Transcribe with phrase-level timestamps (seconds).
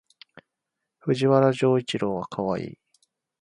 [0.97, 2.77] 藤原丈一郎はかわいい